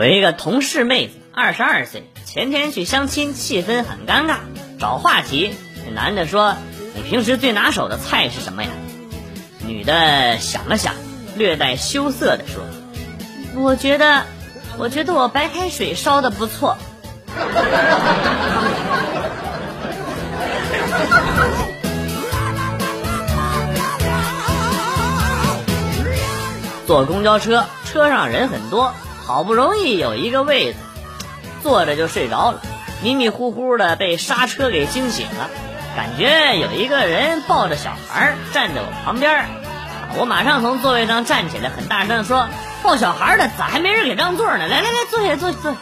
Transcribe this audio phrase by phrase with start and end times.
[0.00, 4.36] 有一个同事妹子，二十二岁，前天去相亲，气氛很尴尬，
[4.78, 5.54] 找话题。
[5.94, 6.54] 男的说
[6.96, 8.70] ：“你平时最拿手的菜是什么呀？”
[9.66, 10.94] 女的想了想，
[11.36, 12.62] 略带羞涩的说
[13.60, 14.24] ：“我觉得，
[14.78, 16.78] 我觉得我白开水烧的不错。”
[26.86, 28.94] 坐公交车，车上人很多，
[29.30, 30.78] 好不容易有一个位子，
[31.62, 32.60] 坐着就睡着了，
[33.00, 35.48] 迷迷糊糊的被刹车给惊醒了，
[35.94, 39.46] 感觉有一个人抱着小孩站在我旁边，
[40.18, 42.48] 我马上从座位上站起来，很大声说
[42.82, 44.66] ：“抱小孩的咋还没人给让座呢？
[44.66, 45.76] 来来来，坐下坐坐。”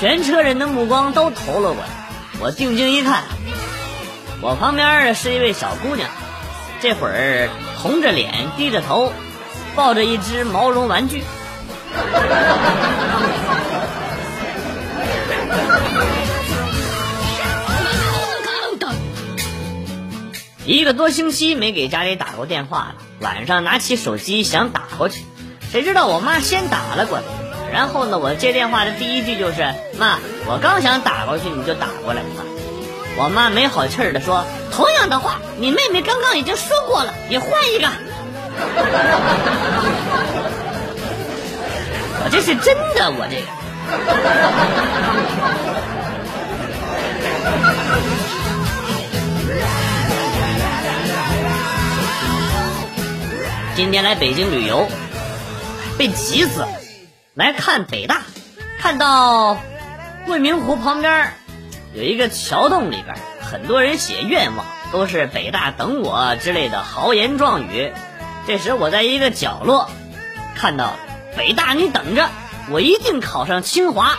[0.00, 1.88] 全车人的目光都投了过来，
[2.40, 3.24] 我定睛一看，
[4.40, 6.08] 我旁边的是一位小姑娘，
[6.80, 9.12] 这会儿红着脸低着头。
[9.76, 11.24] 抱着一只毛绒玩具，
[20.66, 22.94] 一个多星期没给家里打过电话了。
[23.20, 25.22] 晚上拿起手机想打过去，
[25.70, 27.24] 谁知道我妈先打了过来。
[27.70, 32.28] 然后呢，我接电话的第一句就是：“妈，我刚想打过去，你就打过来了。”
[33.16, 37.88] 我妈没好气儿的说：“同样的话，你妹妹刚刚已经说过了，你换一个。”
[42.24, 43.46] 我这是真的，我这个。
[53.76, 54.88] 今天来北京旅游，
[55.98, 56.64] 被急死。
[57.34, 58.22] 来看北大，
[58.80, 59.60] 看到
[60.26, 61.34] 未名湖旁边
[61.92, 67.92] 有一个桥洞，里边很多人写愿望，都是北大等我之类的豪言壮语。
[68.46, 69.90] 这时我在一个角落
[70.54, 70.94] 看到
[71.36, 72.28] 北大，你等着，
[72.70, 74.16] 我一定考上清华。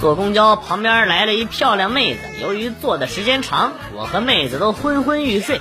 [0.00, 5.60] 坐公交旁边来了一漂亮妹子，由于坐的时间长，我和妹子都昏昏欲睡，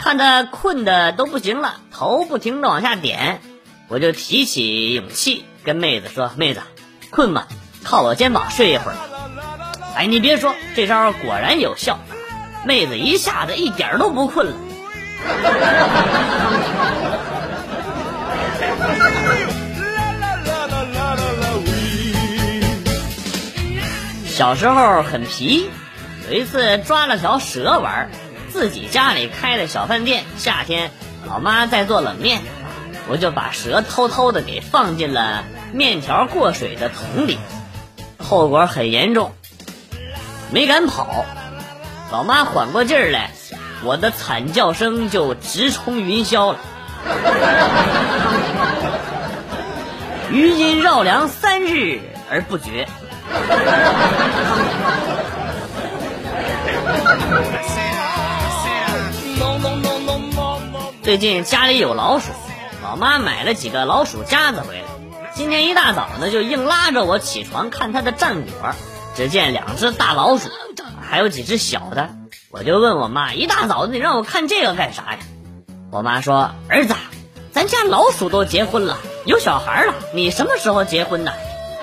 [0.00, 3.42] 看她困的都不行了，头不停的往下点，
[3.88, 6.62] 我就提起勇气跟妹子说：“妹子，
[7.10, 7.44] 困吗？
[7.82, 8.96] 靠我肩膀睡一会儿。”
[9.94, 11.98] 哎，你别说，这招果然有效，
[12.64, 14.52] 妹子一下子一点都不困了。
[24.26, 25.70] 小时候很皮，
[26.28, 28.10] 有一次抓了条蛇玩，
[28.52, 30.90] 自己家里开的小饭店，夏天
[31.28, 32.40] 老妈在做冷面，
[33.08, 37.38] 我就把蛇偷偷的给放进了面条过水的桶里，
[38.18, 39.32] 后果很严重。
[40.50, 41.24] 没敢跑，
[42.14, 43.32] 老妈缓过劲儿来，
[43.82, 46.58] 我的惨叫声就直冲云霄了。
[50.30, 52.86] 余音绕梁三日而不绝。
[61.02, 62.30] 最近家里有老鼠，
[62.80, 64.84] 老妈买了几个老鼠夹子回来。
[65.34, 68.70] 今天一大早呢，就硬拉着我起床看它的战果。
[69.16, 70.48] 只见两只大老鼠，
[71.14, 72.08] 还有几只小的，
[72.50, 75.18] 我就问我妈：一大早的你让我看这个干啥呀？
[75.92, 76.94] 我妈说：儿子，
[77.52, 81.30] 咱家老鼠都结婚了，有小孩了，你什么时候结婚呢？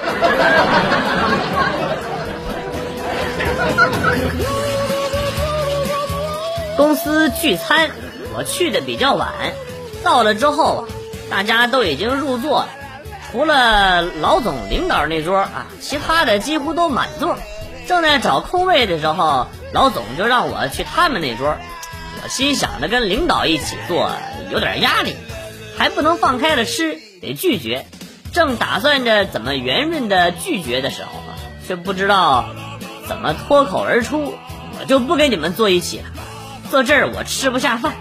[6.75, 7.89] 公司聚餐，
[8.35, 9.31] 我去的比较晚，
[10.03, 10.85] 到了之后，
[11.29, 12.69] 大家都已经入座了。
[13.31, 17.37] 除了老总领导那桌啊，其他的几乎都满座。
[17.91, 21.57] 正在找空位的时候，老总就让我去他们那桌。
[22.23, 24.09] 我心想着跟领导一起坐
[24.49, 25.17] 有点压力，
[25.77, 27.85] 还不能放开了吃，得拒绝。
[28.31, 31.09] 正打算着怎么圆润的拒绝的时候，
[31.67, 32.45] 却不知道
[33.09, 34.35] 怎么脱口而出
[34.79, 36.05] ：“我就不跟你们坐一起了，
[36.69, 37.91] 坐这儿我吃不下饭。”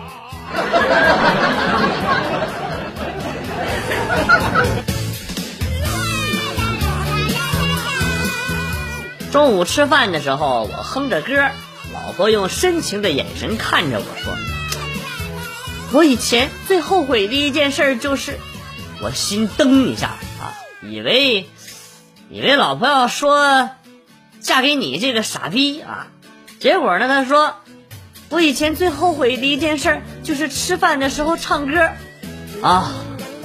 [9.32, 11.50] 中午吃饭的时候，我哼着歌，
[11.93, 14.35] 老婆用深情的眼神看着我说
[15.94, 18.41] ：“我以前最后悔的一件事就是，
[19.00, 21.49] 我心噔一下啊，以为
[22.29, 23.71] 以为老婆要说
[24.41, 26.09] 嫁给你这个傻逼啊，
[26.59, 27.55] 结果呢，她说
[28.31, 31.91] 我以前最后悔的一件事就是吃饭的时候唱歌
[32.62, 32.91] 啊，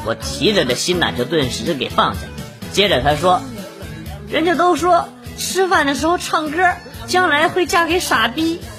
[0.04, 2.22] 我提着的心呐就顿时就给放下。
[2.74, 3.40] 接着她说，
[4.32, 6.70] 人家都说。”吃饭的时候唱歌，
[7.08, 8.62] 将来会嫁给傻逼。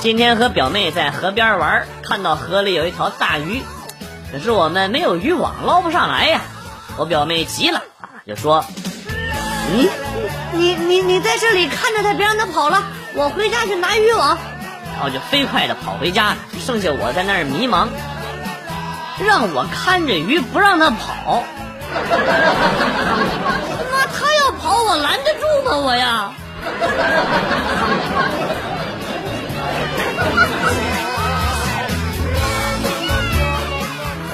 [0.00, 3.62] 今天和表妹在河边玩，看到河里有一条大鱼，
[4.30, 6.42] 可是我们没有渔网，捞不上来呀。
[6.98, 8.64] 我表妹急了，啊，就说
[9.72, 9.88] ：“你
[10.52, 12.82] 你你你在这里看着它，别让它跑了，
[13.14, 14.36] 我回家去拿渔网。”
[14.94, 17.88] 然后就飞快的跑回家，剩下我在那儿迷茫，
[19.18, 21.44] 让我看着鱼，不让他跑。
[23.92, 25.76] 妈，他要跑，我拦得住吗？
[25.76, 26.32] 我呀。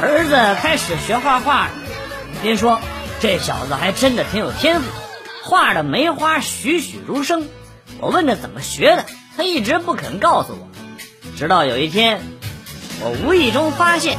[0.03, 1.69] 儿子开始学画画，
[2.43, 2.81] 别说
[3.21, 4.87] 这小子还真的挺有天赋，
[5.43, 7.49] 画的梅花栩栩如生。
[7.99, 9.05] 我问他怎么学的，
[9.41, 10.69] 他一直不肯告诉我。
[11.35, 12.21] 直到有一天，
[13.01, 14.19] 我无意中发现，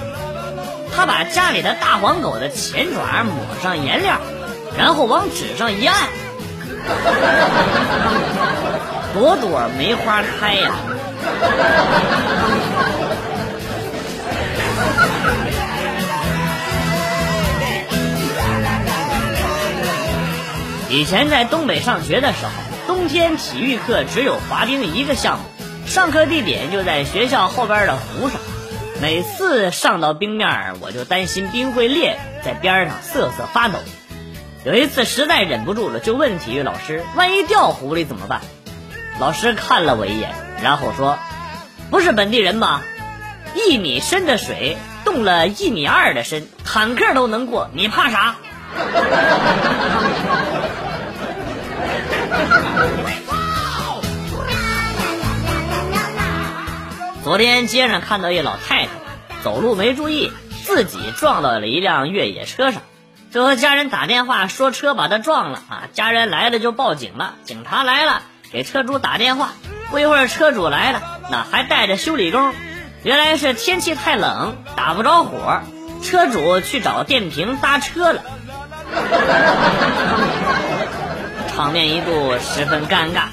[0.96, 3.32] 他把家里的大黄狗的前爪抹
[3.62, 4.20] 上颜料，
[4.76, 5.96] 然后往纸上一按，
[9.14, 10.72] 朵朵梅花开呀。
[20.90, 22.71] 以前在东北上学的时候，
[23.02, 25.46] 冬天体育课只有滑冰一个项目，
[25.88, 28.40] 上课地点就在学校后边的湖上。
[29.02, 33.80] 每次上到冰面，我就担心冰会裂，在边上瑟瑟发抖。
[34.66, 38.42] 有一次实在忍不住了，就问体育老师：“万一掉湖里怎么办？”
[39.20, 41.18] 老师看了我一眼，然后说
[41.90, 42.84] ：“不是本地人吗？
[43.56, 48.36] 一米深的水，动了一米二的深，坦克都能过，你怕啥？”
[57.32, 58.90] 昨天街上看到一老太太
[59.42, 60.34] 走路没注意，
[60.66, 62.82] 自己撞到了一辆越野车上，
[63.32, 65.84] 就和家人打电话说车把她撞了啊！
[65.94, 69.52] 家人来了就报警了，警察来了给车主打电话，
[69.92, 72.54] 不一会儿车主来了，那还带着修理工，
[73.02, 75.62] 原来是天气太冷打不着火，
[76.04, 78.24] 车主去找电瓶搭车了。
[81.56, 83.28] 场面一度十分尴尬。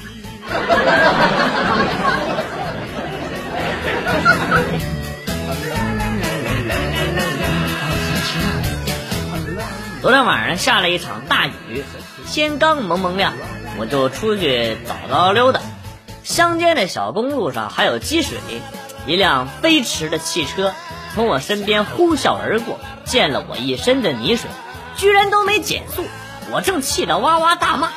[10.01, 11.83] 昨天晚上下了一场大雨，
[12.25, 13.33] 天刚蒙蒙亮，
[13.77, 15.59] 我就出去早早溜达。
[16.23, 18.37] 乡间的小公路上还有积水，
[19.05, 20.73] 一辆飞驰的汽车
[21.13, 24.49] 从我身边呼啸而过，溅了我一身的泥水。
[24.95, 26.05] 居然都没减速，
[26.49, 27.89] 我正气得哇哇大骂，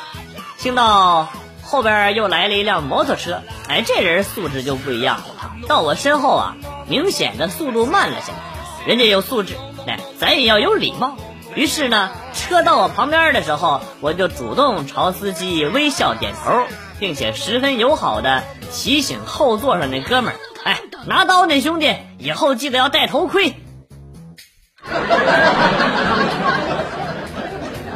[0.57, 1.29] 听到
[1.61, 5.25] 后边又来了一辆摩托车，哎，这人素质就不一样了。
[5.69, 6.57] 到我身后啊，
[6.89, 8.39] 明显的速度慢了下来。
[8.85, 9.55] 人家有素质，
[9.87, 11.17] 哎，咱也要有礼貌。
[11.55, 16.63] 于是呢，车到我旁边的时候，我就主动朝司机微笑点头，
[16.99, 23.55] 并且十分友好的提醒后座上那哥们儿，哎，拿刀那兄弟，以后记得要戴头盔。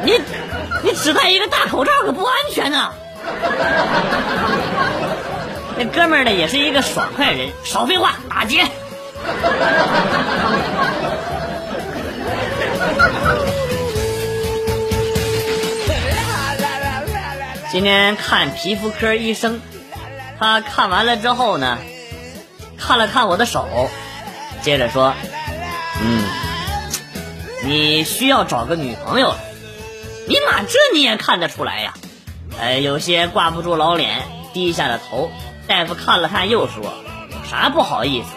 [0.04, 0.20] 你，
[0.84, 2.92] 你只戴一个大口罩可不安全呐！
[5.76, 8.64] 那哥们儿呢，也是一个爽快人，少废话，打劫！
[17.70, 19.60] 今天看皮肤科医生，
[20.38, 21.78] 他看完了之后呢，
[22.76, 23.90] 看了看我的手，
[24.62, 25.14] 接着说
[26.02, 26.24] ：“嗯，
[27.64, 29.38] 你需要找个女朋友了。”
[30.26, 31.94] 尼玛，这你也看得出来呀？
[32.60, 35.30] 哎，有些挂不住老脸，低下了头。
[35.66, 36.82] 大夫看了看，又说
[37.30, 38.28] ：“有啥不好意思？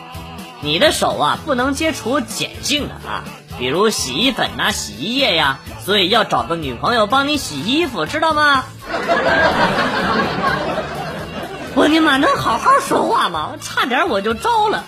[0.60, 3.24] 你的手啊，不能接触碱性的啊，
[3.60, 8.64] 比如洗衣粉呐、洗衣液呀，所以要找个女朋友帮你洗衣服，知道吗？”
[11.74, 13.52] 我尼玛，能好好说话吗？
[13.62, 14.84] 差点我就招了。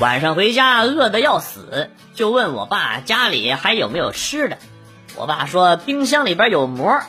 [0.00, 4.58] 晚上回家饿得要死，就问我爸家里还有没有吃的。
[5.14, 7.00] 我爸说冰箱里边有馍。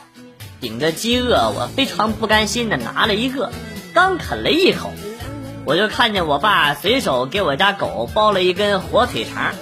[0.64, 3.52] 顶着饥饿，我非常不甘心的拿了一个，
[3.92, 4.90] 刚啃了一口，
[5.66, 9.52] 我就看见我爸随手给我家狗包了一根火腿肠。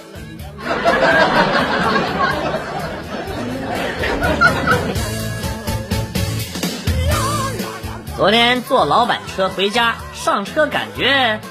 [8.15, 11.41] 昨天坐老板车回家，上车感觉。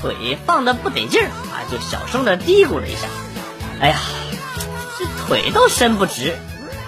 [0.00, 3.08] 腿放的不得劲儿啊，就小声的嘀咕了一下。
[3.78, 3.96] 哎呀，
[4.98, 6.34] 这腿都伸不直。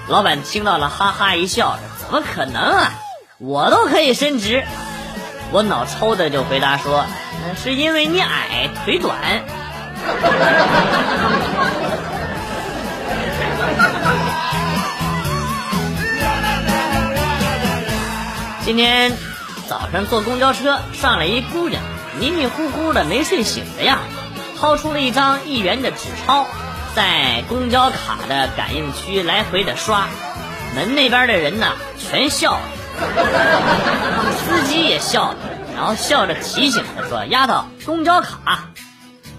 [0.08, 1.78] 老板听到了，哈哈一笑，
[2.14, 2.92] 怎么可能啊？
[3.38, 4.62] 我都可以伸直。
[5.50, 7.04] 我脑抽的就回答说
[7.60, 9.18] 是因为你矮腿短。
[18.64, 19.12] 今天
[19.66, 21.82] 早上坐公交车上来一姑娘
[22.20, 26.46] 迷迷糊糊的没睡醒的样子掏出了一张一元的纸钞
[26.94, 30.06] 在公交卡的感应区来回的刷。
[30.74, 32.60] 门那边的人呐全笑了，
[34.36, 35.36] 司机也笑了，
[35.74, 38.70] 然后笑着提醒她说：“丫头，公交卡。”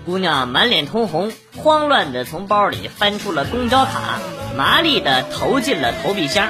[0.05, 4.19] 姑娘满脸通红，慌乱的从包里翻出了公交卡，
[4.55, 6.47] 麻利的投进了投币箱。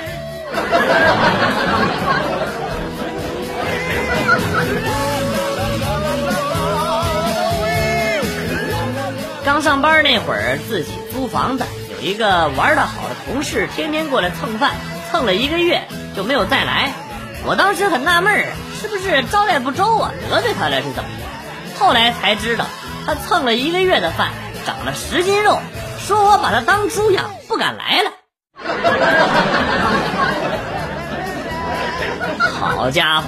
[9.44, 11.64] 刚上班那会儿，自己租房子，
[11.96, 14.72] 有一个玩的好的同事，天天过来蹭饭，
[15.10, 16.92] 蹭了一个月就没有再来。
[17.46, 18.46] 我当时很纳闷，
[18.80, 20.12] 是不是招待不周啊？
[20.30, 21.80] 得罪他了是怎么的？
[21.80, 22.66] 后来才知道。
[23.06, 24.30] 他蹭了一个月的饭，
[24.66, 25.60] 长了十斤肉，
[26.00, 28.12] 说我把他当猪养，不敢来了。
[32.40, 33.28] 好家伙！